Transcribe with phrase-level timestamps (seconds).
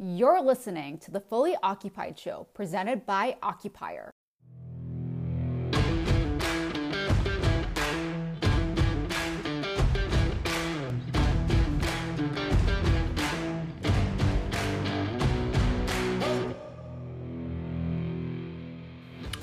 [0.00, 4.12] You're listening to the Fully Occupied Show presented by Occupier.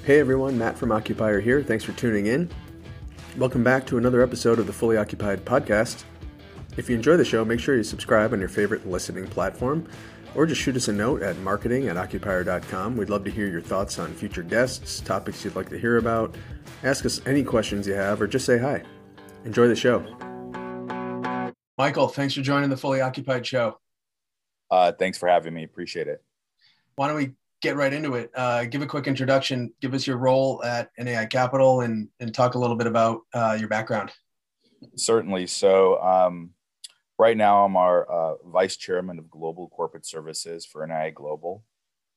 [0.06, 1.62] Hey everyone, Matt from Occupier here.
[1.64, 2.50] Thanks for tuning in.
[3.36, 6.06] Welcome back to another episode of the Fully Occupied podcast.
[6.78, 9.86] If you enjoy the show, make sure you subscribe on your favorite listening platform
[10.36, 12.98] or just shoot us a note at marketing at occupier.com.
[12.98, 16.36] We'd love to hear your thoughts on future guests, topics you'd like to hear about.
[16.84, 18.84] Ask us any questions you have or just say hi.
[19.46, 20.04] Enjoy the show.
[21.78, 23.80] Michael, thanks for joining the Fully Occupied show.
[24.72, 25.64] Uh, thanks for having me.
[25.64, 26.24] Appreciate it.
[26.96, 28.32] Why don't we get right into it.
[28.36, 29.74] Uh, give a quick introduction.
[29.82, 33.58] Give us your role at NAI Capital and and talk a little bit about uh,
[33.60, 34.12] your background.
[34.96, 35.48] Certainly.
[35.48, 36.52] So um,
[37.18, 41.64] right now I'm our uh, vice chairman of global corporate services for NAI Global,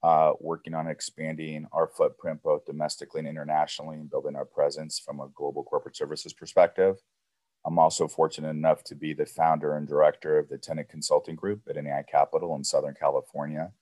[0.03, 5.21] uh, working on expanding our footprint both domestically and internationally and building our presence from
[5.21, 6.97] a global corporate services perspective.
[7.67, 11.63] I'm also fortunate enough to be the founder and director of the Tenant Consulting Group
[11.69, 13.73] at NAI Capital in Southern California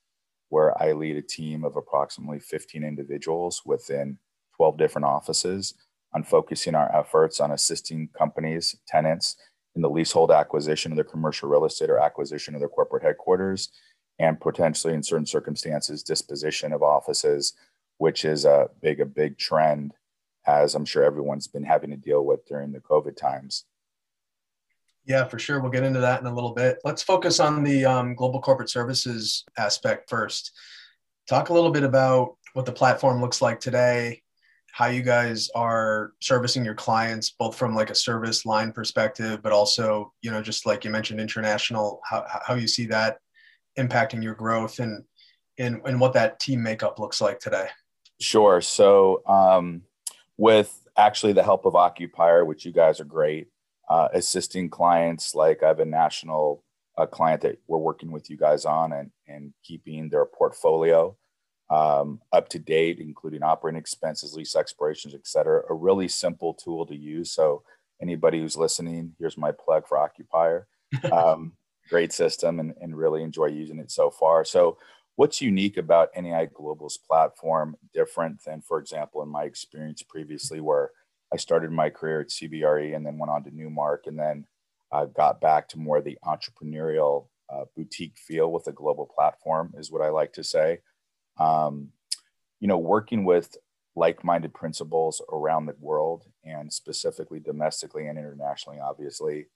[0.49, 4.17] where I lead a team of approximately 15 individuals within
[4.55, 5.73] 12 different offices
[6.13, 9.35] on focusing our efforts on assisting companies, tenants
[9.77, 13.69] in the leasehold acquisition of their commercial real estate or acquisition of their corporate headquarters,
[14.19, 17.53] and potentially in certain circumstances, disposition of offices,
[17.99, 19.93] which is a big, a big trend,
[20.47, 23.65] as I'm sure everyone's been having to deal with during the COVID times.
[25.05, 25.61] Yeah, for sure.
[25.61, 26.79] We'll get into that in a little bit.
[26.83, 30.51] Let's focus on the um, global corporate services aspect first.
[31.29, 34.23] Talk a little bit about what the platform looks like today,
[34.77, 39.51] how you guys are servicing your clients, both from like a service line perspective, but
[39.51, 43.17] also, you know, just like you mentioned, international, how, how you see that
[43.79, 45.03] impacting your growth and,
[45.57, 47.67] and, and what that team makeup looks like today.
[48.21, 48.61] Sure.
[48.61, 49.81] So, um,
[50.37, 53.47] with actually the help of Occupier, which you guys are great,
[53.89, 56.63] uh, assisting clients like I have a national
[56.99, 61.17] uh, client that we're working with you guys on and, and keeping their portfolio
[61.69, 65.63] um, up to date, including operating expenses, lease expirations, et cetera.
[65.69, 67.31] A really simple tool to use.
[67.31, 67.63] So
[68.01, 70.67] anybody who's listening, here's my plug for Occupier.
[71.11, 71.51] Um,
[71.89, 74.45] great system and, and really enjoy using it so far.
[74.45, 74.77] So
[75.17, 80.91] what's unique about NAI Global's platform different than, for example, in my experience previously where
[81.33, 84.45] I started my career at CBRE and then went on to Newmark and then
[84.91, 89.73] uh, got back to more of the entrepreneurial uh, boutique feel with a global platform
[89.77, 90.79] is what I like to say.
[91.39, 91.89] Um,
[92.59, 93.55] you know, working with
[93.95, 99.47] like-minded principals around the world and specifically domestically and internationally, obviously,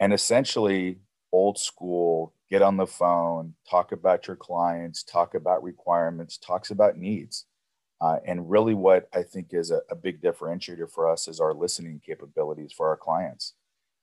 [0.00, 0.98] and essentially
[1.32, 6.98] old school, get on the phone, talk about your clients, talk about requirements, talks about
[6.98, 7.46] needs.
[8.00, 11.54] Uh, and really, what I think is a, a, big differentiator for us is our
[11.54, 13.54] listening capabilities for our clients.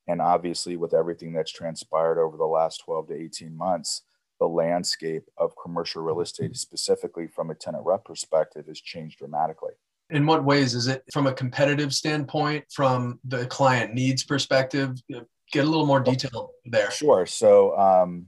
[0.08, 4.03] And obviously, with everything that's transpired over the last 12 to 18 months,
[4.39, 9.73] the landscape of commercial real estate, specifically from a tenant rep perspective, has changed dramatically.
[10.09, 14.97] In what ways is it from a competitive standpoint, from the client needs perspective?
[15.51, 16.89] Get a little more detail there.
[16.91, 17.25] Sure.
[17.25, 18.28] So, um,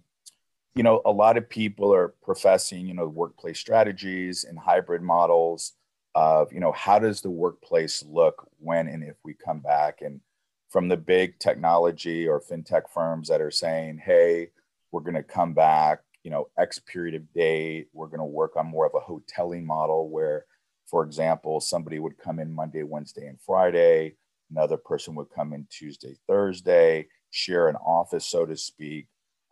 [0.75, 5.73] you know, a lot of people are professing, you know, workplace strategies and hybrid models
[6.13, 10.01] of, you know, how does the workplace look when and if we come back?
[10.01, 10.21] And
[10.69, 14.49] from the big technology or fintech firms that are saying, hey,
[14.91, 18.55] we're going to come back, you know, X period of date, we're going to work
[18.55, 20.45] on more of a hoteling model where,
[20.87, 24.15] for example, somebody would come in Monday, Wednesday, and Friday,
[24.49, 29.07] another person would come in Tuesday, Thursday, share an office, so to speak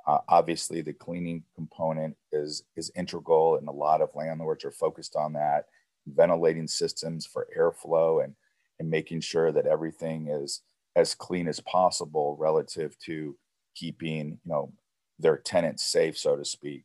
[0.10, 5.16] uh, obviously, the cleaning component is is integral, and a lot of landlords are focused
[5.16, 5.66] on that.
[6.08, 8.34] Ventilating systems for airflow and
[8.80, 10.62] and making sure that everything is
[10.96, 13.38] as clean as possible relative to
[13.76, 14.74] keeping you know
[15.20, 16.84] their tenants safe, so to speak.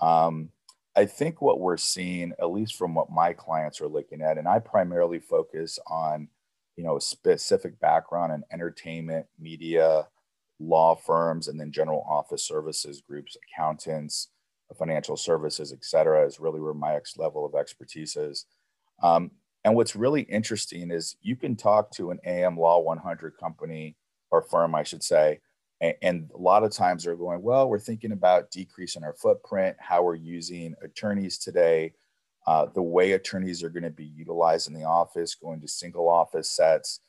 [0.00, 0.50] Um,
[0.94, 4.46] I think what we're seeing, at least from what my clients are looking at, and
[4.46, 6.28] I primarily focus on,
[6.76, 10.08] you know, a specific background in entertainment, media,
[10.60, 14.28] law firms, and then general office services groups, accountants,
[14.78, 18.46] financial services, et cetera, is really where my ex level of expertise is.
[19.02, 19.30] Um,
[19.64, 23.96] and what's really interesting is you can talk to an AM Law 100 company
[24.30, 25.40] or firm, I should say,
[26.02, 30.02] and, a lot of times they're going, well, we're thinking about decreasing our footprint, how
[30.02, 31.92] we're using attorneys today,
[32.46, 36.08] uh, the way attorneys are going to be utilized in the office, going to single
[36.08, 37.00] office sets,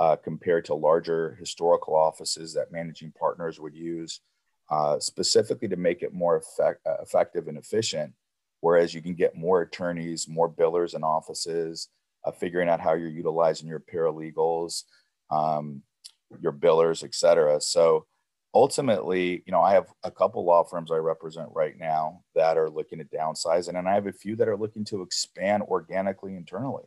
[0.00, 4.20] uh, compared to larger historical offices that managing partners would use.
[4.72, 8.12] uh, specifically to make it more effect, uh, effective and efficient.
[8.60, 11.88] Whereas you can get more attorneys, more billers and offices,
[12.24, 14.84] uh, figuring out how you're utilizing your paralegals,
[15.30, 15.82] um,
[16.40, 17.60] your billers, et cetera.
[17.60, 18.06] So
[18.54, 22.70] ultimately, you know, I have a couple law firms I represent right now that are
[22.70, 26.84] looking at downsizing, and I have a few that are looking to expand organically internally.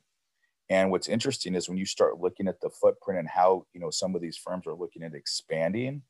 [0.70, 3.90] And what's interesting is when you start looking at the footprint and how you know
[3.90, 6.02] some of these firms are looking at expanding,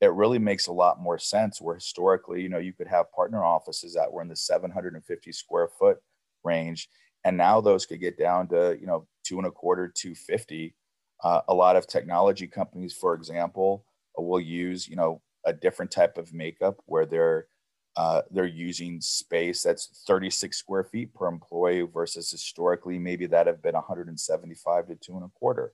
[0.00, 1.60] it really makes a lot more sense.
[1.60, 5.68] Where historically, you know, you could have partner offices that were in the 750 square
[5.78, 5.98] foot
[6.44, 6.88] range,
[7.24, 10.74] and now those could get down to you know two and a quarter, 250.
[11.24, 13.86] Uh, a lot of technology companies, for example,
[14.18, 17.46] will use you know a different type of makeup where they're
[17.96, 23.62] uh, they're using space that's 36 square feet per employee versus historically maybe that have
[23.62, 25.72] been 175 to two and a quarter.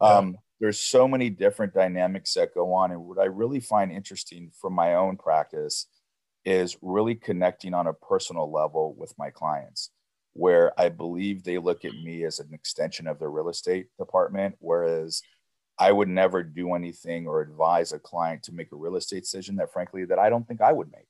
[0.00, 4.50] Um, there's so many different dynamics that go on, and what I really find interesting
[4.60, 5.86] from my own practice
[6.44, 9.90] is really connecting on a personal level with my clients,
[10.32, 14.56] where I believe they look at me as an extension of their real estate department,
[14.58, 15.22] whereas
[15.80, 19.56] I would never do anything or advise a client to make a real estate decision
[19.56, 21.06] that, frankly, that I don't think I would make.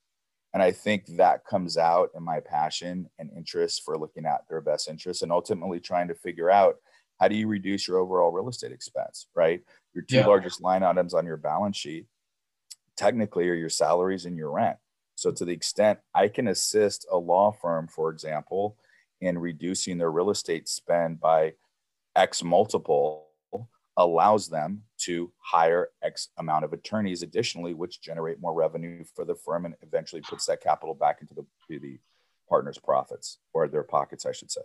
[0.54, 4.60] And I think that comes out in my passion and interest for looking at their
[4.60, 6.76] best interests and ultimately trying to figure out
[7.20, 9.60] how do you reduce your overall real estate expense, right?
[9.92, 10.26] Your two yeah.
[10.26, 12.06] largest line items on your balance sheet
[12.96, 14.76] technically are your salaries and your rent.
[15.16, 18.76] So, to the extent I can assist a law firm, for example,
[19.20, 21.54] in reducing their real estate spend by
[22.16, 23.29] X multiple
[24.04, 29.34] allows them to hire X amount of attorneys additionally, which generate more revenue for the
[29.34, 31.98] firm and eventually puts that capital back into the, the
[32.48, 34.62] partners' profits or their pockets, I should say.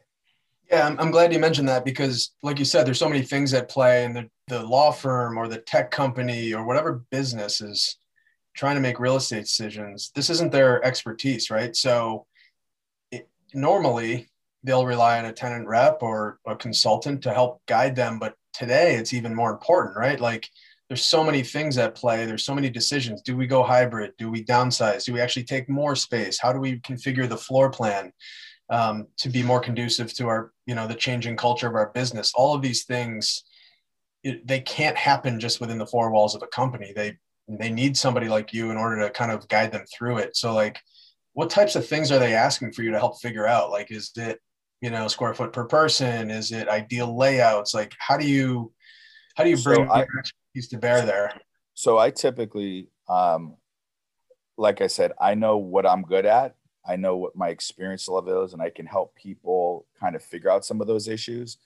[0.70, 3.54] Yeah, I'm, I'm glad you mentioned that because, like you said, there's so many things
[3.54, 7.98] at play, and the, the law firm or the tech company or whatever business is
[8.56, 10.12] trying to make real estate decisions.
[10.16, 11.76] This isn't their expertise, right?
[11.76, 12.26] So,
[13.12, 14.28] it, normally
[14.64, 18.96] they'll rely on a tenant rep or a consultant to help guide them, but today
[18.96, 20.20] it's even more important, right?
[20.20, 20.50] Like
[20.88, 22.26] there's so many things at play.
[22.26, 23.22] There's so many decisions.
[23.22, 24.14] Do we go hybrid?
[24.18, 25.06] Do we downsize?
[25.06, 26.40] Do we actually take more space?
[26.40, 28.14] How do we configure the floor plan
[28.70, 32.34] um, to be more conducive to our, you know, the changing culture of our business?
[32.36, 33.44] All of these things,
[34.24, 36.94] it, they can't happen just within the four walls of a company.
[36.96, 37.18] They
[37.48, 40.36] they need somebody like you in order to kind of guide them through it.
[40.36, 40.80] So like,
[41.34, 43.70] what types of things are they asking for you to help figure out?
[43.70, 44.40] Like, is it
[44.82, 46.30] you know square foot per person?
[46.30, 47.74] Is it ideal layouts?
[47.74, 48.72] Like how do you
[49.36, 51.34] how do you bring so I, expertise to bear there?
[51.74, 53.56] So i typically um
[54.58, 56.56] like i said i know what i'm good at.
[56.88, 60.52] I know what my experience level is and i can help people kind of figure
[60.52, 61.58] out some of those issues.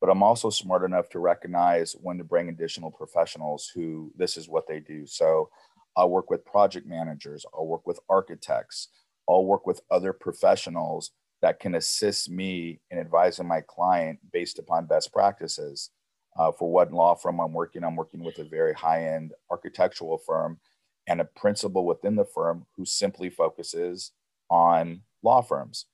[0.00, 4.48] But i'm also smart enough to recognize when to bring additional professionals who this is
[4.48, 5.06] what they do.
[5.06, 5.50] So
[5.96, 7.46] i'll work with project managers.
[7.54, 8.88] I'll work with architects.
[9.28, 11.10] I'll work with other professionals
[11.42, 15.90] that can assist me in advising my client based upon best practices.
[16.38, 20.18] Uh, for what law firm I'm working, I'm working with a very high end architectural
[20.18, 20.58] firm
[21.06, 24.12] and a principal within the firm who simply focuses
[24.50, 25.86] on law firms.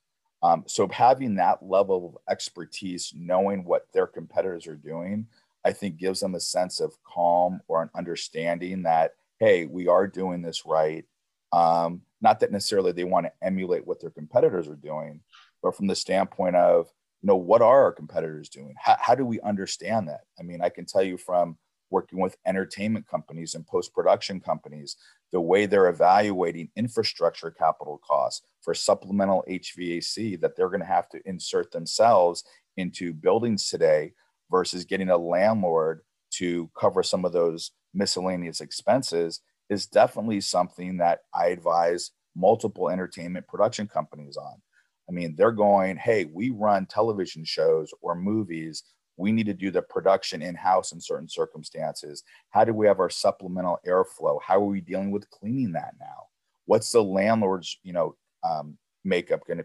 [0.43, 5.27] Um, so having that level of expertise, knowing what their competitors are doing,
[5.65, 10.07] I think gives them a sense of calm or an understanding that, hey, we are
[10.07, 11.05] doing this right.
[11.53, 15.21] Um, not that necessarily they want to emulate what their competitors are doing,
[15.63, 16.87] but from the standpoint of,
[17.21, 18.75] you know, what are our competitors doing?
[18.79, 20.23] How, how do we understand that?
[20.39, 21.59] I mean, I can tell you from
[21.91, 24.97] working with entertainment companies and post production companies,
[25.31, 31.09] the way they're evaluating infrastructure capital costs for supplemental HVAC that they're going to have
[31.11, 32.45] to insert themselves
[32.77, 34.15] into buildings today
[34.51, 36.01] versus getting a landlord
[36.31, 39.41] to cover some of those miscellaneous expenses
[39.73, 44.63] is definitely something that I advise multiple entertainment production companies on.
[45.09, 48.85] I mean, they're going, hey, we run television shows or movies.
[49.17, 52.23] We need to do the production in house in certain circumstances.
[52.51, 54.39] How do we have our supplemental airflow?
[54.47, 56.29] How are we dealing with cleaning that now?
[56.67, 58.15] What's the landlord's, you know,
[58.45, 59.65] um, makeup going to,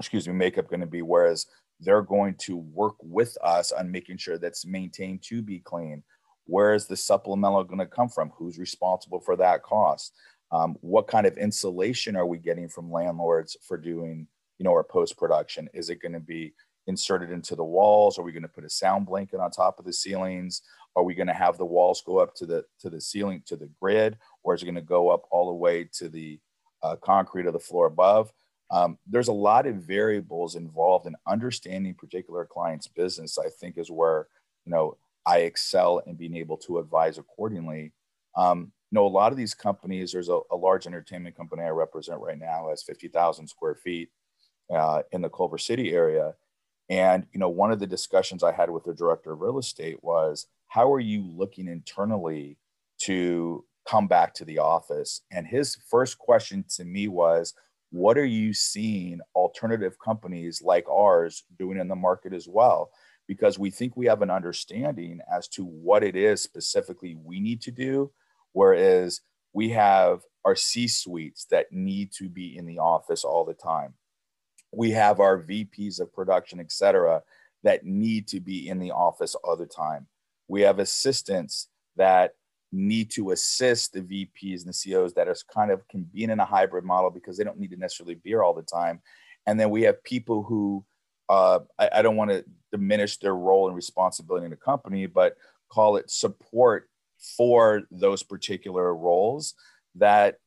[0.00, 1.02] excuse me, makeup going to be?
[1.02, 1.46] Whereas
[1.80, 6.02] they're going to work with us on making sure that's maintained to be clean
[6.46, 8.30] where is the supplemental going to come from?
[8.36, 10.14] Who's responsible for that cost?
[10.52, 14.26] Um, what kind of insulation are we getting from landlords for doing,
[14.58, 15.68] you know, our post production?
[15.74, 16.54] Is it going to be
[16.86, 18.18] inserted into the walls?
[18.18, 20.62] Are we going to put a sound blanket on top of the ceilings?
[20.96, 23.56] Are we going to have the walls go up to the to the ceiling to
[23.56, 26.38] the grid, or is it going to go up all the way to the
[26.82, 28.32] uh, concrete of the floor above?
[28.70, 33.38] Um, there's a lot of variables involved in understanding particular client's business.
[33.38, 34.28] I think is where
[34.64, 37.92] you know I excel in being able to advise accordingly.
[38.36, 41.70] Um, you know, a lot of these companies, there's a, a large entertainment company I
[41.70, 44.10] represent right now has 50,000 square feet
[44.74, 46.34] uh, in the Culver City area.
[46.88, 50.02] And, you know, one of the discussions I had with the director of real estate
[50.02, 52.58] was, how are you looking internally
[53.02, 55.22] to come back to the office?
[55.30, 57.54] And his first question to me was,
[57.90, 62.90] what are you seeing alternative companies like ours doing in the market as well?
[63.26, 67.62] Because we think we have an understanding as to what it is specifically we need
[67.62, 68.12] to do,
[68.52, 69.20] whereas
[69.52, 73.94] we have our C suites that need to be in the office all the time.
[74.72, 77.22] We have our VPs of production, et cetera,
[77.62, 80.06] that need to be in the office all the time.
[80.48, 82.34] We have assistants that
[82.72, 86.38] need to assist the VPs and the CEOs that are kind of can be in
[86.38, 89.00] a hybrid model because they don't need to necessarily be here all the time.
[89.46, 90.84] And then we have people who
[91.28, 92.44] uh, I, I don't want to
[92.76, 95.36] diminish their role and responsibility in the company, but
[95.70, 96.88] call it support
[97.36, 99.54] for those particular roles
[99.94, 100.38] that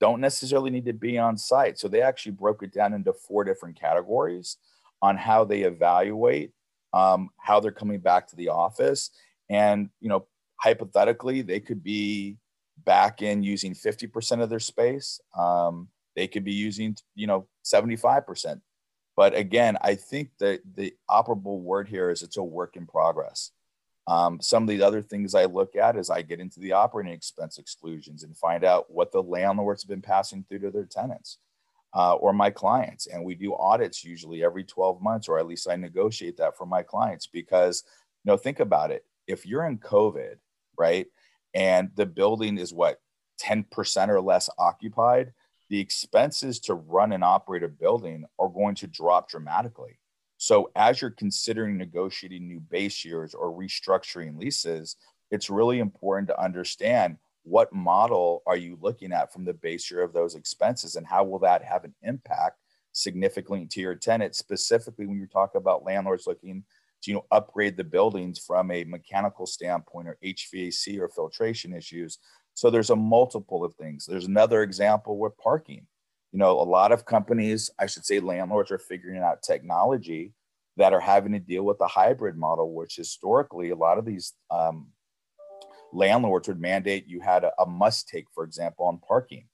[0.00, 1.78] don't necessarily need to be on site.
[1.78, 4.56] So they actually broke it down into four different categories
[5.02, 6.52] on how they evaluate
[6.94, 9.10] um, how they're coming back to the office.
[9.50, 10.26] And, you know,
[10.56, 12.38] hypothetically, they could be
[12.84, 15.20] back in using 50% of their space.
[15.36, 18.60] Um, they could be using, you know, 75%.
[19.16, 23.52] But again, I think that the operable word here is it's a work in progress.
[24.06, 27.12] Um, some of the other things I look at is I get into the operating
[27.12, 31.38] expense exclusions and find out what the landlords have been passing through to their tenants
[31.94, 33.06] uh, or my clients.
[33.06, 36.66] And we do audits usually every 12 months, or at least I negotiate that for
[36.66, 37.84] my clients because,
[38.24, 39.04] you know, think about it.
[39.26, 40.36] If you're in COVID,
[40.76, 41.06] right,
[41.54, 43.00] and the building is what,
[43.40, 45.32] 10% or less occupied,
[45.68, 49.98] the expenses to run and operate a building are going to drop dramatically.
[50.36, 54.96] So as you're considering negotiating new base years or restructuring leases,
[55.30, 60.02] it's really important to understand what model are you looking at from the base year
[60.02, 62.58] of those expenses and how will that have an impact
[62.92, 66.64] significantly to your tenant specifically when you talk about landlords looking
[67.02, 72.18] to you know upgrade the buildings from a mechanical standpoint or HVAC or filtration issues
[72.54, 75.86] so there's a multiple of things there's another example with parking
[76.34, 80.32] you know, a lot of companies, I should say landlords are figuring out technology
[80.76, 84.32] that are having to deal with the hybrid model, which historically a lot of these
[84.50, 84.88] um,
[85.92, 89.46] landlords would mandate you had a, a must take, for example, on parking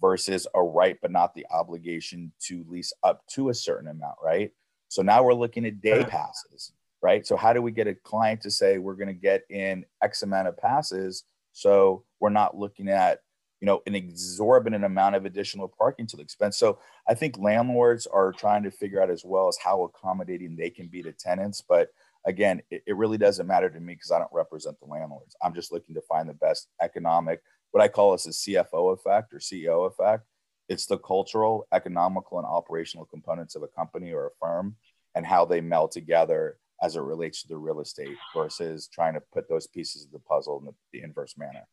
[0.00, 4.52] versus a right but not the obligation to lease up to a certain amount, right?
[4.86, 6.70] So now we're looking at day passes,
[7.02, 7.26] right?
[7.26, 10.22] So how do we get a client to say we're going to get in X
[10.22, 13.20] amount of passes so we're not looking at
[13.60, 16.58] you know an exorbitant amount of additional parking to the expense.
[16.58, 16.78] So
[17.08, 20.88] i think landlords are trying to figure out as well as how accommodating they can
[20.88, 21.62] be to tenants.
[21.66, 21.90] But
[22.26, 25.34] again it, it really doesn't matter to me because i don't represent the landlords.
[25.42, 27.40] I'm just looking to find the best economic
[27.70, 30.24] what i call is a cfo effect or ceo effect.
[30.68, 34.76] It's the cultural economical and operational components of a company or a firm
[35.14, 39.22] and how they meld together as it relates to the real estate versus trying to
[39.32, 41.66] put those pieces of the puzzle in the, the inverse manner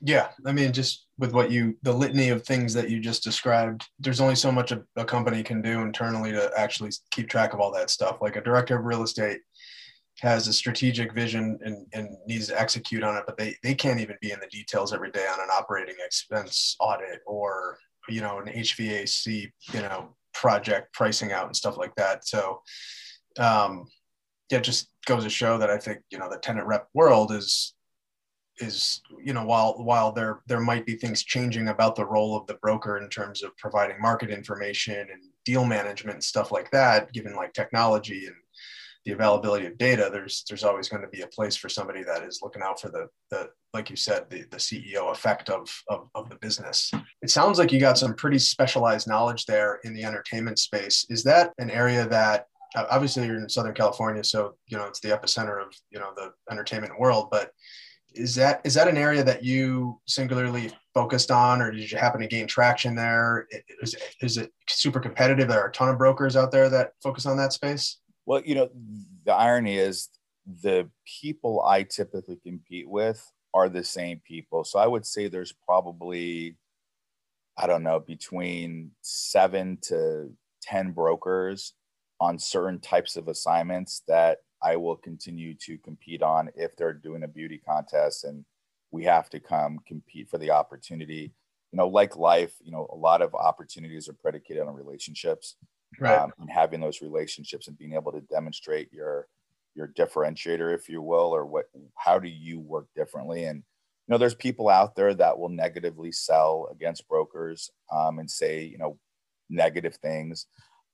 [0.00, 3.84] yeah, I mean, just with what you, the litany of things that you just described,
[3.98, 7.58] there's only so much a, a, company can do internally to actually keep track of
[7.58, 8.18] all that stuff.
[8.20, 9.40] Like a director of real estate
[10.20, 13.98] has a strategic vision and, and needs to execute on it, but they, they can't
[13.98, 17.76] even be in the details every day on an operating expense audit or,
[18.08, 22.24] you know, an HVAC, you know, project pricing out and stuff like that.
[22.24, 22.62] So,
[23.40, 23.86] um,
[24.50, 27.74] yeah, just goes to show that I think, you know, the tenant rep world is
[28.60, 32.46] is you know while while there there might be things changing about the role of
[32.46, 37.12] the broker in terms of providing market information and deal management and stuff like that
[37.12, 38.34] given like technology and
[39.04, 42.22] the availability of data there's there's always going to be a place for somebody that
[42.22, 46.08] is looking out for the the like you said the, the ceo effect of, of
[46.14, 46.90] of the business.
[47.22, 51.06] It sounds like you got some pretty specialized knowledge there in the entertainment space.
[51.08, 52.46] Is that an area that
[52.76, 56.32] obviously you're in southern california so you know it's the epicenter of you know the
[56.50, 57.52] entertainment world but
[58.14, 62.20] is that is that an area that you singularly focused on or did you happen
[62.20, 63.46] to gain traction there?
[63.80, 65.48] Is, is it super competitive?
[65.48, 67.98] There are a ton of brokers out there that focus on that space?
[68.26, 68.68] Well you know
[69.24, 70.08] the irony is
[70.62, 70.88] the
[71.20, 73.22] people i typically compete with
[73.54, 74.64] are the same people.
[74.64, 76.56] So i would say there's probably
[77.56, 80.30] i don't know between seven to
[80.62, 81.74] ten brokers
[82.20, 87.22] on certain types of assignments that I will continue to compete on if they're doing
[87.22, 88.44] a beauty contest and
[88.90, 91.32] we have to come compete for the opportunity.
[91.72, 95.56] You know, like life, you know, a lot of opportunities are predicated on relationships
[96.00, 96.18] right.
[96.18, 99.28] um, and having those relationships and being able to demonstrate your
[99.74, 103.44] your differentiator, if you will, or what how do you work differently.
[103.44, 108.30] And you know, there's people out there that will negatively sell against brokers um, and
[108.30, 108.98] say, you know,
[109.50, 110.46] negative things.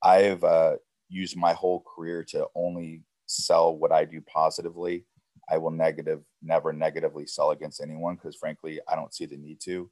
[0.03, 0.77] I've uh,
[1.09, 5.07] used my whole career to only sell what I do positively.
[5.49, 9.61] I will negative, never negatively sell against anyone because frankly, I don't see the need
[9.65, 9.91] to.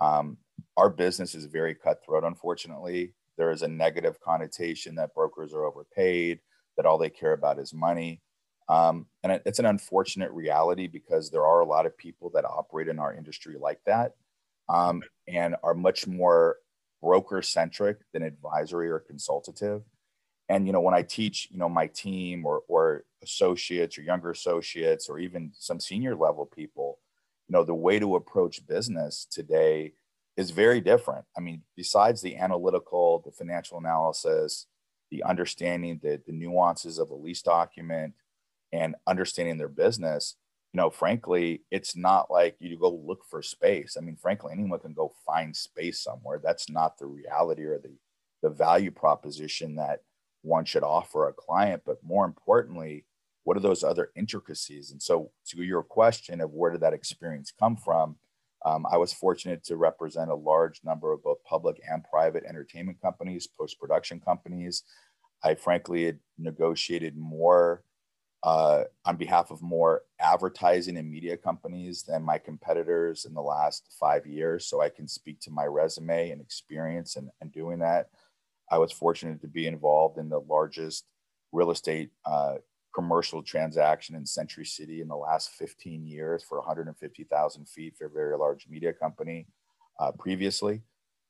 [0.00, 0.38] Um,
[0.76, 3.14] our business is very cutthroat, unfortunately.
[3.36, 6.40] There is a negative connotation that brokers are overpaid,
[6.76, 8.22] that all they care about is money.
[8.68, 12.44] Um, and it, it's an unfortunate reality because there are a lot of people that
[12.44, 14.12] operate in our industry like that
[14.68, 16.56] um, and are much more
[17.02, 19.82] broker centric than advisory or consultative.
[20.48, 24.30] And you know, when I teach, you know, my team or or associates or younger
[24.30, 26.98] associates or even some senior level people,
[27.48, 29.94] you know, the way to approach business today
[30.36, 31.24] is very different.
[31.36, 34.66] I mean, besides the analytical, the financial analysis,
[35.10, 38.14] the understanding the, the nuances of a lease document
[38.72, 40.36] and understanding their business,
[40.72, 43.96] you know, frankly, it's not like you go look for space.
[43.96, 46.40] I mean, frankly, anyone can go find space somewhere.
[46.42, 47.92] That's not the reality or the,
[48.42, 50.02] the value proposition that
[50.46, 51.82] one should offer a client.
[51.84, 53.04] But more importantly,
[53.44, 54.90] what are those other intricacies?
[54.90, 58.16] And so, to your question of where did that experience come from,
[58.64, 63.00] um, I was fortunate to represent a large number of both public and private entertainment
[63.00, 64.82] companies, post production companies.
[65.44, 67.84] I frankly had negotiated more
[68.42, 73.94] uh, on behalf of more advertising and media companies than my competitors in the last
[73.98, 74.66] five years.
[74.66, 78.08] So I can speak to my resume and experience and, and doing that.
[78.70, 81.04] I was fortunate to be involved in the largest
[81.52, 82.56] real estate uh,
[82.94, 88.10] commercial transaction in Century City in the last 15 years for 150,000 feet for a
[88.10, 89.46] very large media company
[90.00, 90.82] uh, previously.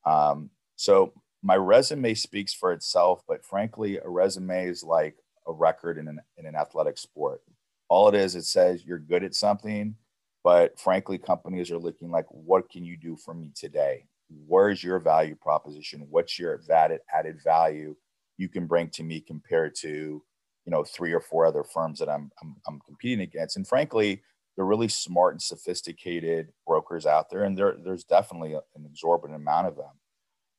[0.05, 1.13] Um, so
[1.43, 5.17] my resume speaks for itself, but frankly, a resume is like
[5.47, 7.43] a record in an, in an athletic sport.
[7.89, 9.97] All it is, it says you're good at something,
[10.45, 14.07] but frankly, companies are looking like, what can you do for me today?
[14.29, 16.07] Where's your value proposition?
[16.11, 17.97] What's your added added value
[18.39, 22.09] you can bring to me compared to, you know, three or four other firms that
[22.09, 23.57] I'm, I'm, I'm competing against?
[23.57, 24.23] And frankly,
[24.57, 29.69] they're really smart and sophisticated brokers out there, and there, there's definitely an exorbitant amount
[29.69, 29.93] of them,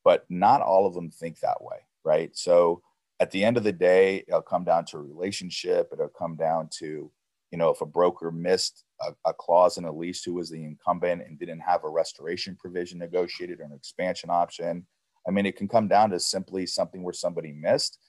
[0.03, 2.35] but not all of them think that way, right?
[2.35, 2.81] So
[3.19, 5.89] at the end of the day, it'll come down to a relationship.
[5.91, 7.11] It'll come down to,
[7.51, 10.63] you know, if a broker missed a, a, clause in a lease who was the
[10.63, 14.85] incumbent and didn't have a restoration provision negotiated or an expansion option.
[15.27, 17.99] I mean, it can come down to simply something where somebody missed.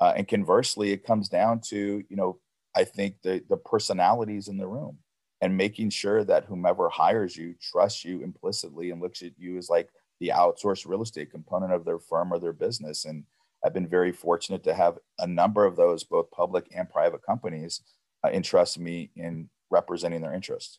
[0.00, 2.38] Uh, and conversely, it comes down to, you know,
[2.76, 4.98] I think the, the personalities in the room
[5.40, 9.70] and making sure that whomever hires you trusts you implicitly and looks at you as
[9.70, 9.88] like
[10.20, 13.04] the outsourced real estate component of their firm or their business.
[13.04, 13.24] And
[13.64, 17.82] I've been very fortunate to have a number of those, both public and private companies,
[18.24, 20.78] uh, entrust me in representing their interests.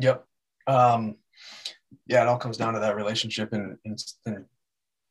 [0.00, 0.24] Yep.
[0.66, 1.16] Um,
[2.06, 4.44] yeah, it all comes down to that relationship and, and, and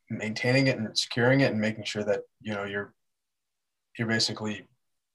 [0.10, 2.94] maintaining it and securing it and making sure that you know you're
[3.98, 4.68] you're basically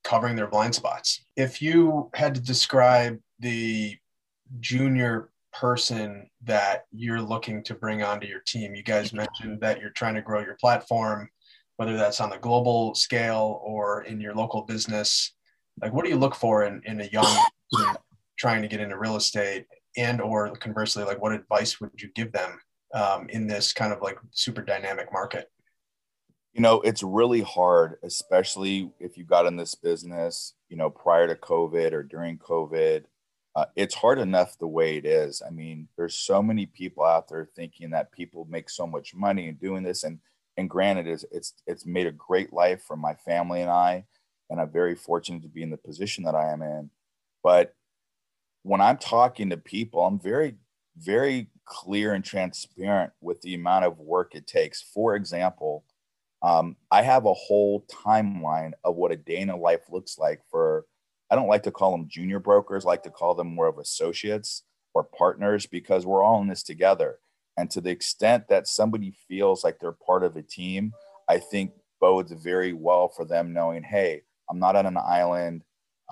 [0.05, 1.25] covering their blind spots.
[1.37, 3.97] If you had to describe the
[4.59, 9.91] junior person that you're looking to bring onto your team, you guys mentioned that you're
[9.91, 11.29] trying to grow your platform
[11.77, 15.33] whether that's on the global scale or in your local business
[15.81, 17.45] like what do you look for in, in a young
[18.39, 22.33] trying to get into real estate and or conversely like what advice would you give
[22.33, 22.59] them
[22.95, 25.51] um, in this kind of like super dynamic market?
[26.53, 31.27] You know it's really hard especially if you got in this business you know prior
[31.27, 33.05] to covid or during covid
[33.55, 35.43] uh, it's hard enough the way it is.
[35.47, 39.49] I mean there's so many people out there thinking that people make so much money
[39.49, 40.19] and doing this and
[40.57, 44.05] and granted it's, it's it's made a great life for my family and i
[44.51, 46.91] and i'm very fortunate to be in the position that i am in
[47.43, 47.75] but
[48.63, 50.55] when i'm talking to people i'm very
[50.99, 55.85] very clear and transparent with the amount of work it takes for example
[56.43, 60.41] um, i have a whole timeline of what a day in a life looks like
[60.51, 60.85] for
[61.31, 63.79] i don't like to call them junior brokers I like to call them more of
[63.79, 67.19] associates or partners because we're all in this together
[67.57, 70.93] and to the extent that somebody feels like they're part of a team,
[71.29, 75.63] I think bodes very well for them knowing, hey, I'm not on an island.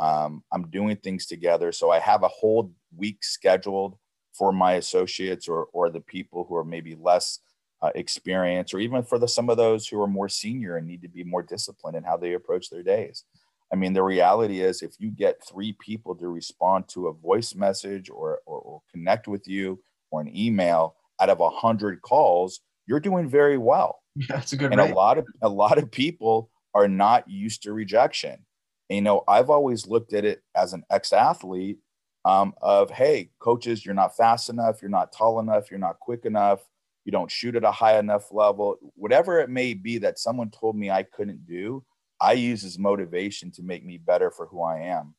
[0.01, 1.73] Um, I'm doing things together.
[1.73, 3.97] So I have a whole week scheduled
[4.33, 7.41] for my associates or, or the people who are maybe less
[7.83, 11.03] uh, experienced, or even for the, some of those who are more senior and need
[11.03, 13.25] to be more disciplined in how they approach their days.
[13.73, 17.55] I mean, the reality is if you get three people to respond to a voice
[17.55, 22.61] message or, or, or connect with you or an email, out of a hundred calls,
[22.87, 24.01] you're doing very well.
[24.29, 24.73] That's a good.
[24.73, 24.91] And rate.
[24.91, 28.45] a lot of a lot of people are not used to rejection.
[28.91, 31.79] And, you know, I've always looked at it as an ex-athlete.
[32.25, 36.27] um, of hey coaches you're not fast enough you're not tall enough you're not quick
[36.27, 36.61] enough
[37.07, 40.77] you don't shoot at a high enough level whatever it may be that someone told
[40.77, 41.85] me i couldn't do
[42.21, 45.15] i use as motivation to make me better for who i am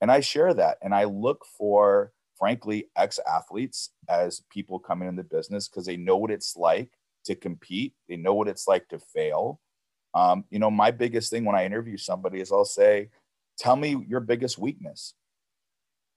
[0.00, 5.16] and i share that and i look for frankly ex athletes as people coming in
[5.16, 6.90] the business because they know what it's like
[7.24, 9.60] to compete they know what it's like to fail
[10.14, 13.08] um, you know my biggest thing when i interview somebody is i'll say
[13.58, 15.14] tell me your biggest weakness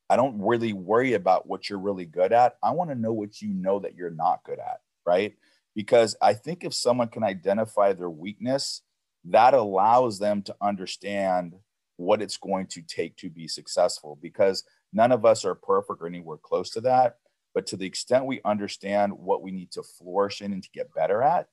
[0.10, 2.55] I don't really worry about what you're really good at.
[2.63, 5.36] I want to know what you know that you're not good at, right?
[5.75, 8.81] Because I think if someone can identify their weakness,
[9.25, 11.55] that allows them to understand
[11.97, 16.07] what it's going to take to be successful because none of us are perfect or
[16.07, 17.17] anywhere close to that.
[17.53, 20.93] But to the extent we understand what we need to flourish in and to get
[20.93, 21.47] better at,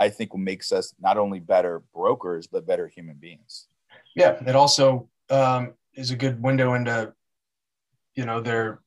[0.00, 3.68] I think makes us not only better brokers, but better human beings.
[4.16, 7.12] Yeah, it also um, is a good window into
[8.14, 8.80] you know their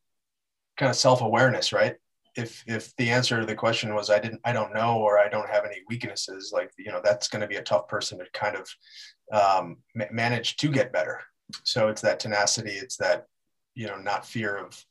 [0.78, 1.95] kind of self-awareness right
[2.36, 5.30] if if the answer to the question was i didn't i don't know or i
[5.30, 8.26] don't have any weaknesses like you know that's going to be a tough person to
[8.34, 8.67] kind of
[9.32, 9.78] um,
[10.12, 11.21] manage to get better
[11.63, 13.28] so it's that tenacity it's that
[13.76, 14.86] you know not fear of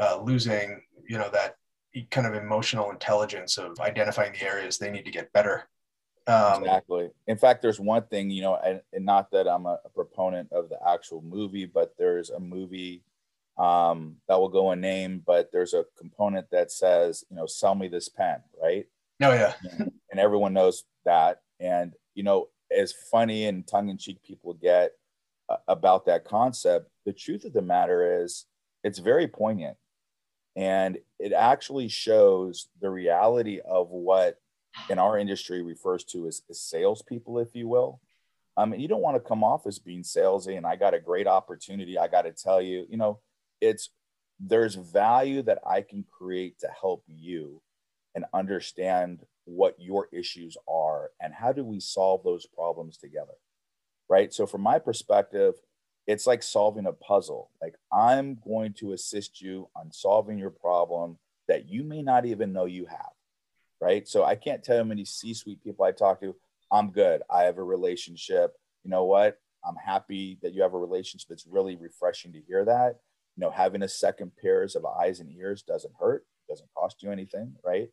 [0.00, 1.56] uh, losing you know that
[2.10, 5.68] kind of emotional intelligence of identifying the areas they need to get better
[6.26, 9.78] um, exactly in fact there's one thing you know and, and not that i'm a,
[9.84, 13.02] a proponent of the actual movie but there's a movie
[13.60, 17.74] um, that will go in name, but there's a component that says, you know, sell
[17.74, 18.86] me this pen, right?
[19.22, 19.52] Oh yeah.
[19.70, 21.40] and, and everyone knows that.
[21.60, 24.92] And you know, as funny and tongue-in-cheek people get
[25.48, 28.46] uh, about that concept, the truth of the matter is,
[28.82, 29.76] it's very poignant,
[30.56, 34.38] and it actually shows the reality of what
[34.88, 38.00] in our industry refers to as, as salespeople, if you will.
[38.56, 40.56] Um, and you don't want to come off as being salesy.
[40.56, 41.98] And I got a great opportunity.
[41.98, 43.20] I got to tell you, you know,
[43.60, 43.90] it's
[44.38, 47.62] there's value that I can create to help you
[48.14, 53.34] and understand what your issues are and how do we solve those problems together.
[54.08, 54.32] Right.
[54.32, 55.54] So, from my perspective,
[56.06, 57.50] it's like solving a puzzle.
[57.62, 62.52] Like, I'm going to assist you on solving your problem that you may not even
[62.52, 63.12] know you have.
[63.80, 64.06] Right.
[64.06, 66.36] So, I can't tell you how many C suite people I talk to.
[66.70, 67.22] I'm good.
[67.30, 68.52] I have a relationship.
[68.84, 69.38] You know what?
[69.66, 71.30] I'm happy that you have a relationship.
[71.30, 72.96] It's really refreshing to hear that
[73.36, 77.10] you know having a second pairs of eyes and ears doesn't hurt doesn't cost you
[77.10, 77.88] anything right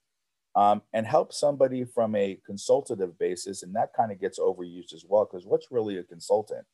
[0.56, 5.06] um, and help somebody from a consultative basis and that kind of gets overused as
[5.08, 6.66] well because what's really a consultant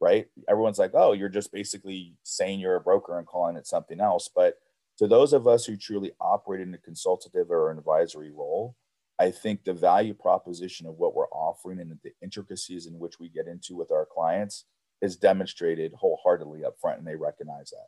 [0.00, 4.00] right everyone's like oh you're just basically saying you're a broker and calling it something
[4.00, 4.54] else but
[4.98, 8.76] to those of us who truly operate in a consultative or an advisory role
[9.18, 13.28] i think the value proposition of what we're offering and the intricacies in which we
[13.28, 14.64] get into with our clients
[15.00, 17.86] is demonstrated wholeheartedly up front and they recognize that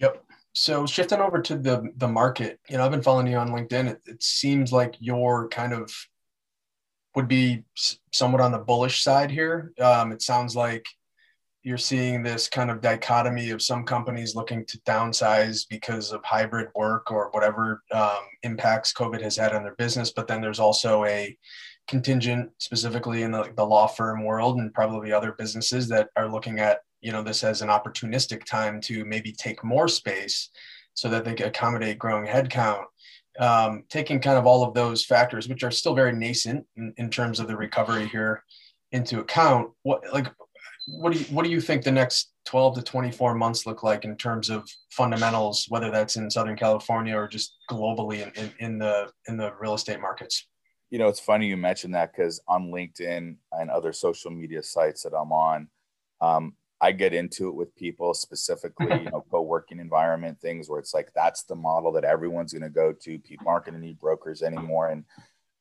[0.00, 0.24] Yep.
[0.54, 3.90] So shifting over to the the market, you know, I've been following you on LinkedIn.
[3.90, 5.92] It, it seems like you're kind of
[7.14, 7.64] would be
[8.12, 9.72] somewhat on the bullish side here.
[9.80, 10.86] Um, it sounds like
[11.62, 16.68] you're seeing this kind of dichotomy of some companies looking to downsize because of hybrid
[16.74, 20.12] work or whatever um, impacts COVID has had on their business.
[20.12, 21.36] But then there's also a
[21.86, 26.60] contingent, specifically in the, the law firm world and probably other businesses that are looking
[26.60, 30.50] at you know this as an opportunistic time to maybe take more space
[30.94, 32.84] so that they can accommodate growing headcount
[33.38, 37.10] um, taking kind of all of those factors which are still very nascent in, in
[37.10, 38.42] terms of the recovery here
[38.92, 40.26] into account what like
[40.98, 44.04] what do you what do you think the next 12 to 24 months look like
[44.04, 48.78] in terms of fundamentals whether that's in southern california or just globally in, in, in
[48.78, 50.46] the in the real estate markets?
[50.90, 55.04] You know it's funny you mentioned that because on linkedin and other social media sites
[55.04, 55.68] that i'm on
[56.20, 60.94] um, I get into it with people, specifically, you know, co-working environment things where it's
[60.94, 63.18] like that's the model that everyone's going to go to.
[63.18, 65.04] People aren't going to need brokers anymore, and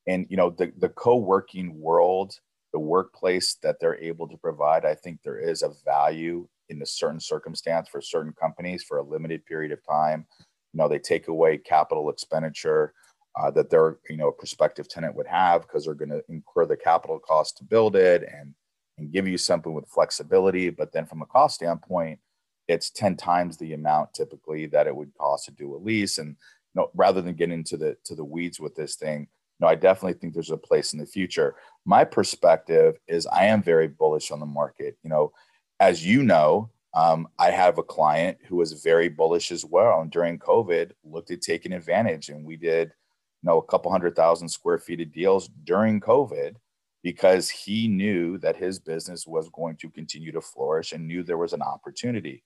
[0.07, 2.39] and you know the the co-working world,
[2.73, 6.85] the workplace that they're able to provide, I think there is a value in a
[6.85, 10.25] certain circumstance for certain companies for a limited period of time.
[10.73, 12.93] You know, they take away capital expenditure.
[13.39, 16.65] Uh, that their you know a prospective tenant would have because they're going to incur
[16.65, 18.55] the capital cost to build it and
[18.99, 20.69] and give you something with flexibility.
[20.69, 22.19] But then from a cost standpoint,
[22.67, 26.17] it's 10 times the amount typically that it would cost to do a lease.
[26.17, 29.27] And you know, rather than get into the to the weeds with this thing,
[29.59, 31.55] no, I definitely think there's a place in the future.
[31.85, 34.97] My perspective is I am very bullish on the market.
[35.03, 35.33] You know,
[35.79, 40.01] as you know, um, I have a client who was very bullish as well.
[40.01, 42.29] And during COVID, looked at taking advantage.
[42.29, 46.55] And we did, you know, a couple hundred thousand square feet of deals during COVID
[47.03, 51.37] because he knew that his business was going to continue to flourish and knew there
[51.37, 52.43] was an opportunity.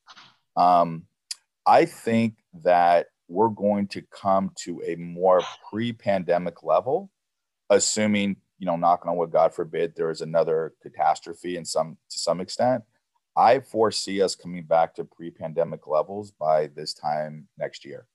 [0.55, 1.03] Um,
[1.65, 7.09] I think that we're going to come to a more pre-pandemic level,
[7.69, 12.17] assuming you know, knocking on wood, God forbid, there is another catastrophe in some to
[12.17, 12.83] some extent.
[13.35, 18.05] I foresee us coming back to pre-pandemic levels by this time next year.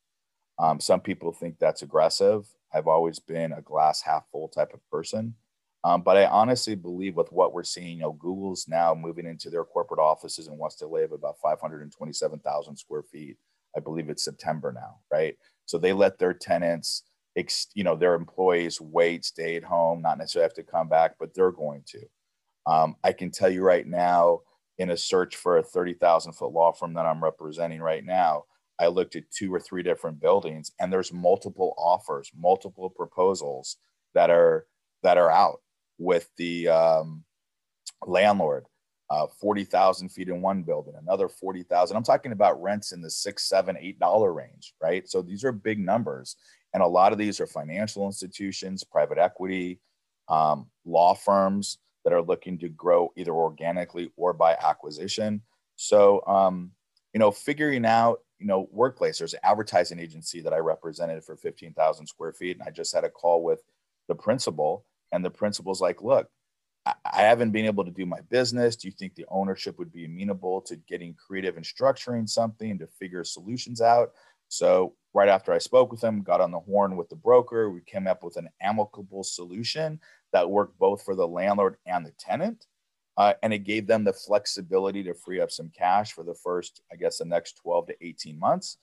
[0.59, 2.47] Um, some people think that's aggressive.
[2.73, 5.35] I've always been a glass half full type of person.
[5.85, 9.49] Um, but I honestly believe with what we're seeing, you know, Google's now moving into
[9.49, 13.37] their corporate offices in West LA of about 527,000 square feet.
[13.77, 15.37] I believe it's September now, right?
[15.67, 17.05] So they let their tenants,
[17.37, 21.15] ex, you know, their employees wait, stay at home, not necessarily have to come back,
[21.21, 22.01] but they're going to.
[22.67, 24.41] Um, I can tell you right now,
[24.79, 28.45] in a search for a 30,000 foot law firm that I'm representing right now,
[28.81, 33.77] I looked at two or three different buildings, and there's multiple offers, multiple proposals
[34.15, 34.67] that are
[35.03, 35.61] that are out
[35.99, 37.25] with the um,
[38.07, 38.67] landlord.
[39.11, 41.97] Uh, 40,000 feet in one building, another 40,000.
[41.97, 45.09] I'm talking about rents in the six, seven, eight dollar range, right?
[45.09, 46.37] So these are big numbers.
[46.75, 49.81] And a lot of these are financial institutions, private equity,
[50.29, 55.43] um, law firms that are looking to grow either organically or by acquisition.
[55.77, 56.73] So, um,
[57.13, 61.37] you know, figuring out, you know, workplace, there's an advertising agency that I represented for
[61.37, 62.59] 15,000 square feet.
[62.59, 63.63] And I just had a call with
[64.09, 66.29] the principal, and the principal's like, look,
[66.87, 68.77] I haven't been able to do my business.
[68.77, 72.87] Do you think the ownership would be amenable to getting creative and structuring something to
[72.87, 74.13] figure solutions out?
[74.49, 77.81] So, right after I spoke with him, got on the horn with the broker, we
[77.83, 80.01] came up with an amicable solution
[80.33, 82.67] that worked both for the landlord and the tenant.
[83.17, 86.83] Uh, and it gave them the flexibility to free up some cash for the first,
[86.93, 88.77] I guess, the next 12 to 18 months,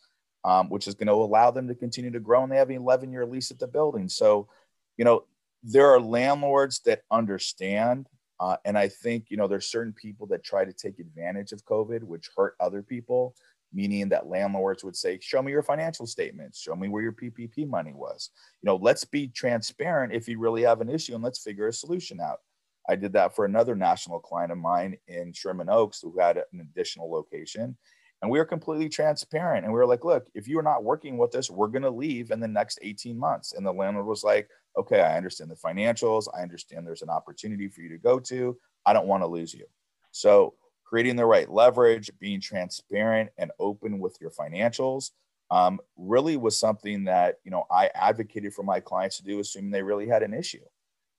[0.43, 2.43] um, which is going to allow them to continue to grow.
[2.43, 4.09] And they have an 11 year lease at the building.
[4.09, 4.49] So,
[4.97, 5.23] you know,
[5.65, 8.07] there are landlords that understand.
[8.39, 11.65] Uh, and I think, you know, there's certain people that try to take advantage of
[11.65, 13.35] COVID, which hurt other people
[13.75, 17.67] meaning that landlords would say, Show me your financial statements, show me where your PPP
[17.67, 18.31] money was.
[18.61, 21.73] You know, let's be transparent if you really have an issue and let's figure a
[21.73, 22.39] solution out.
[22.87, 26.61] I did that for another national client of mine in Sherman Oaks who had an
[26.61, 27.75] additional location.
[28.21, 29.65] And we were completely transparent.
[29.65, 31.89] And we were like, look, if you are not working with us, we're going to
[31.89, 33.53] leave in the next 18 months.
[33.53, 36.27] And the landlord was like, okay, I understand the financials.
[36.35, 38.57] I understand there's an opportunity for you to go to.
[38.85, 39.65] I don't want to lose you.
[40.11, 45.11] So creating the right leverage, being transparent and open with your financials
[45.51, 49.71] um, really was something that you know I advocated for my clients to do, assuming
[49.71, 50.63] they really had an issue.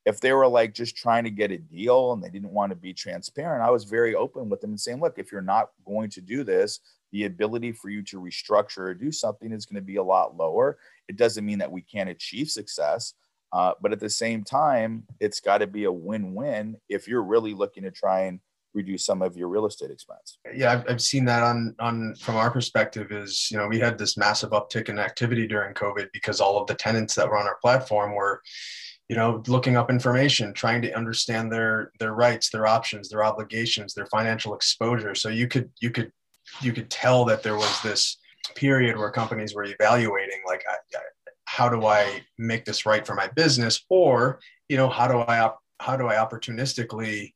[0.07, 2.77] If they were like just trying to get a deal and they didn't want to
[2.77, 6.11] be transparent, I was very open with them and saying, look, if you're not going
[6.11, 6.81] to do this,
[7.13, 10.37] the ability for you to restructure or do something is going to be a lot
[10.37, 10.79] lower.
[11.09, 13.15] It doesn't mean that we can't achieve success.
[13.53, 17.23] Uh, but at the same time, it's got to be a win win if you're
[17.23, 18.41] really looking to try and
[18.75, 20.39] reduce some of your real estate expense.
[20.55, 23.99] Yeah, I've, I've seen that on on from our perspective is you know we had
[23.99, 27.47] this massive uptick in activity during COVID because all of the tenants that were on
[27.47, 28.43] our platform were
[29.09, 33.95] you know looking up information trying to understand their their rights their options their obligations
[33.95, 36.11] their financial exposure so you could you could
[36.61, 38.19] you could tell that there was this
[38.55, 41.01] period where companies were evaluating like I, I,
[41.45, 45.51] how do i make this right for my business or you know how do i
[45.81, 47.33] how do i opportunistically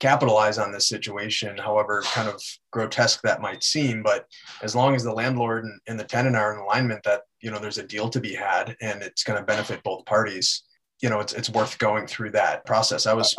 [0.00, 4.02] capitalize on this situation, however kind of grotesque that might seem.
[4.02, 4.26] But
[4.62, 7.58] as long as the landlord and, and the tenant are in alignment that you know
[7.58, 10.64] there's a deal to be had and it's going to benefit both parties,
[11.00, 13.06] you know it's it's worth going through that process.
[13.06, 13.34] I was,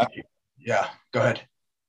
[0.58, 1.42] yeah, go ahead.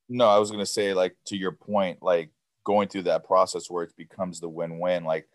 [0.08, 2.30] No, I was going to say like to your point, like
[2.64, 5.04] going through that process where it becomes the win-win.
[5.04, 5.26] Like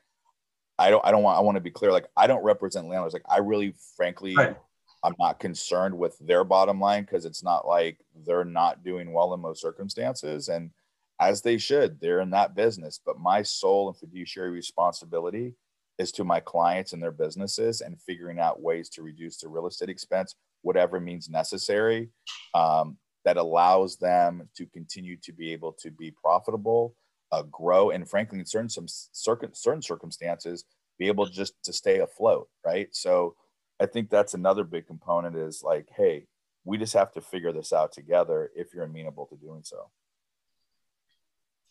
[0.79, 1.91] I don't, I don't want, I want to be clear.
[1.91, 3.13] Like I don't represent landlords.
[3.13, 4.35] Like I really, frankly.
[4.35, 4.55] Right
[5.03, 9.33] I'm not concerned with their bottom line because it's not like they're not doing well
[9.33, 10.47] in most circumstances.
[10.47, 10.71] And
[11.19, 12.99] as they should, they're in that business.
[13.03, 15.55] But my sole and fiduciary responsibility
[16.01, 19.67] is to my clients and their businesses and figuring out ways to reduce the real
[19.67, 22.09] estate expense, whatever means necessary,
[22.55, 26.95] um, that allows them to continue to be able to be profitable,
[27.31, 30.65] uh, grow, and frankly, in certain some certain circumstances,
[30.97, 32.49] be able just to stay afloat.
[32.65, 32.89] Right.
[32.91, 33.35] So
[33.79, 36.25] I think that's another big component is like, hey,
[36.63, 39.89] we just have to figure this out together if you're amenable to doing so.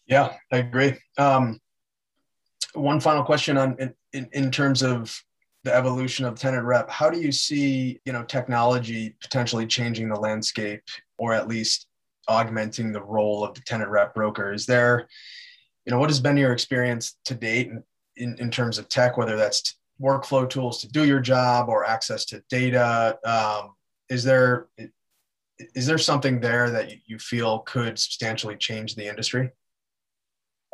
[0.07, 0.95] Yeah, I agree.
[1.19, 1.61] Um,
[2.75, 5.23] one final question on in, in, terms of
[5.65, 6.91] the evolution of tenant rep.
[6.91, 10.83] How do you see, you know, technology potentially changing the landscape
[11.19, 11.87] or at least
[12.29, 14.53] augmenting the role of the tenant rep broker?
[14.53, 15.09] Is there,
[15.85, 17.83] you know, what has been your experience to date in,
[18.17, 22.25] in, in terms of tech, whether that's workflow tools to do your job or access
[22.25, 23.75] to data um,
[24.09, 24.67] is there
[25.75, 29.51] is there something there that you feel could substantially change the industry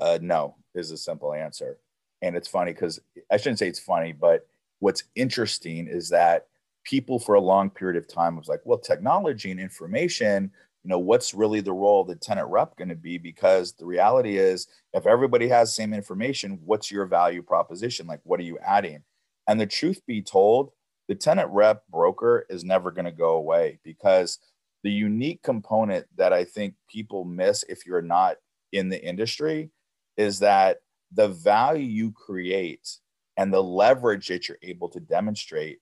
[0.00, 1.78] uh, no is a simple answer
[2.26, 4.46] and it's funny because I shouldn't say it's funny, but
[4.80, 6.46] what's interesting is that
[6.84, 10.50] people for a long period of time was like, well, technology and information,
[10.84, 13.18] you know, what's really the role of the tenant rep going to be?
[13.18, 18.06] Because the reality is, if everybody has same information, what's your value proposition?
[18.06, 19.02] Like, what are you adding?
[19.48, 20.70] And the truth be told,
[21.08, 24.38] the tenant rep broker is never going to go away because
[24.82, 28.36] the unique component that I think people miss if you're not
[28.72, 29.70] in the industry
[30.16, 30.78] is that
[31.12, 32.88] the value you create
[33.36, 35.78] and the leverage that you're able to demonstrate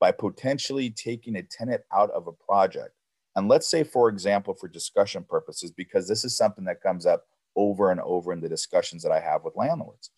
[0.00, 2.94] by potentially taking a tenant out of a project.
[3.34, 7.24] And let's say, for example, for discussion purposes, because this is something that comes up
[7.54, 10.10] over and over in the discussions that I have with landlords.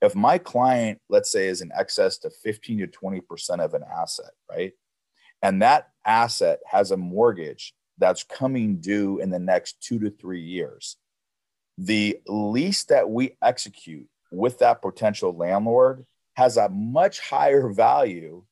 [0.00, 4.30] If my client, let's say, is in excess to 15 to 20% of an asset,
[4.50, 4.72] right?
[5.42, 10.42] And that asset has a mortgage that's coming due in the next two to three
[10.42, 10.96] years.
[11.78, 18.42] The lease that we execute with that potential landlord has a much higher value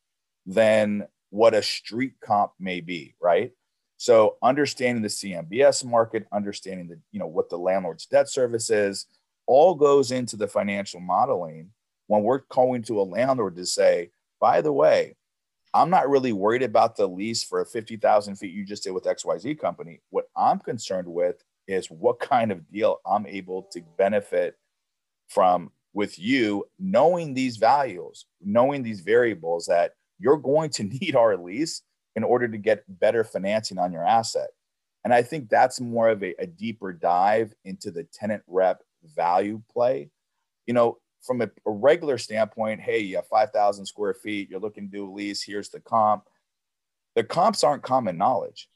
[0.46, 3.52] than what a street comp may be, right?
[3.96, 9.06] So understanding the CMBS market, understanding the, you know, what the landlord's debt service is,
[9.46, 11.70] all goes into the financial modeling
[12.08, 15.14] when we're going to a landlord to say, by the way,
[15.74, 19.04] I'm not really worried about the lease for a 50,000 feet you just did with
[19.04, 20.00] XYZ company.
[20.11, 24.57] What I'm concerned with is what kind of deal I'm able to benefit
[25.29, 31.37] from with you, knowing these values, knowing these variables that you're going to need our
[31.37, 31.83] lease
[32.16, 34.48] in order to get better financing on your asset.
[35.05, 38.83] And I think that's more of a, a deeper dive into the tenant rep
[39.16, 40.11] value play.
[40.66, 44.90] You know, from a, a regular standpoint, hey, you have 5,000 square feet, you're looking
[44.90, 46.25] to do a lease, here's the comp.
[47.14, 48.68] The comps aren't common knowledge.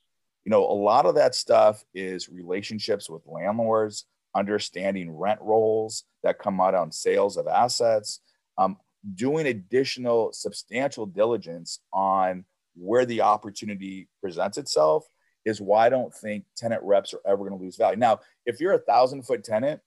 [0.46, 6.38] You know, a lot of that stuff is relationships with landlords, understanding rent rolls that
[6.38, 8.20] come out on sales of assets,
[8.56, 8.76] um,
[9.16, 12.44] doing additional substantial diligence on
[12.76, 15.04] where the opportunity presents itself
[15.44, 17.98] is why I don't think tenant reps are ever going to lose value.
[17.98, 19.80] Now, if you're a thousand foot tenant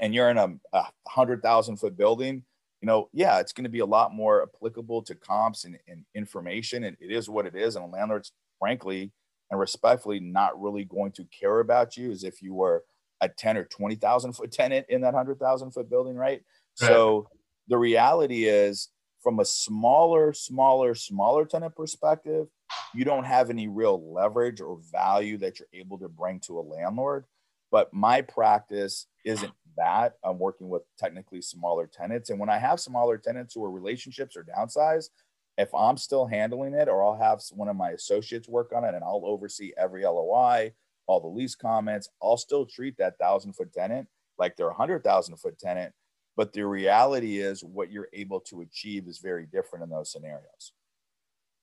[0.00, 2.42] and you're in a, a hundred thousand foot building,
[2.80, 6.04] you know, yeah, it's going to be a lot more applicable to comps and, and
[6.16, 6.82] information.
[6.82, 7.76] And it is what it is.
[7.76, 9.12] And landlord's frankly
[9.50, 12.84] and respectfully not really going to care about you as if you were
[13.20, 16.42] a 10 or 20,000 foot tenant in that 100,000 foot building, right?
[16.80, 16.88] right?
[16.88, 17.28] So
[17.68, 18.90] the reality is
[19.22, 22.46] from a smaller, smaller, smaller tenant perspective,
[22.94, 26.60] you don't have any real leverage or value that you're able to bring to a
[26.60, 27.24] landlord.
[27.70, 30.14] But my practice isn't that.
[30.24, 32.30] I'm working with technically smaller tenants.
[32.30, 35.10] And when I have smaller tenants who are relationships or downsized,
[35.58, 38.94] if I'm still handling it, or I'll have one of my associates work on it
[38.94, 40.72] and I'll oversee every LOI,
[41.06, 45.02] all the lease comments, I'll still treat that thousand foot tenant like they're a hundred
[45.02, 45.94] thousand foot tenant
[46.36, 50.72] but the reality is what you're able to achieve is very different in those scenarios.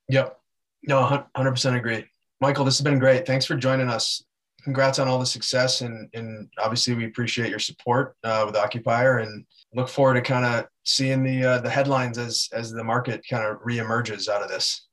[0.08, 0.38] Yep.
[0.86, 2.04] No, 100% agree.
[2.40, 3.24] Michael, this has been great.
[3.24, 4.22] Thanks for joining us.
[4.64, 5.82] Congrats on all the success.
[5.82, 10.46] And, and obviously, we appreciate your support uh, with Occupier and look forward to kind
[10.46, 14.48] of seeing the, uh, the headlines as, as the market kind of reemerges out of
[14.48, 14.88] this.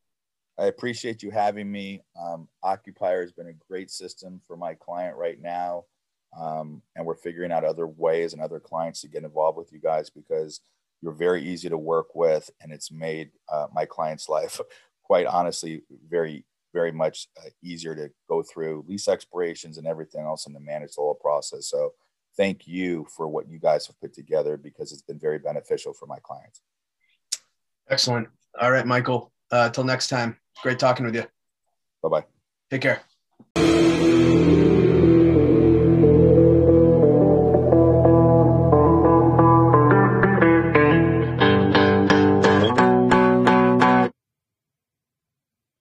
[0.59, 2.03] I appreciate you having me.
[2.21, 5.85] Um, Occupier has been a great system for my client right now.
[6.37, 9.79] Um, and we're figuring out other ways and other clients to get involved with you
[9.79, 10.61] guys because
[11.01, 14.59] you're very easy to work with and it's made uh, my client's life
[15.03, 20.45] quite honestly very very much uh, easier to go through lease expirations and everything else
[20.45, 21.67] and to manage the whole process.
[21.67, 21.93] So
[22.37, 26.05] thank you for what you guys have put together because it's been very beneficial for
[26.05, 26.61] my clients.
[27.89, 28.27] Excellent.
[28.59, 30.37] All right michael uh, till next time.
[30.61, 31.25] Great talking with you.
[32.03, 32.25] Bye-bye.
[32.69, 33.90] Take care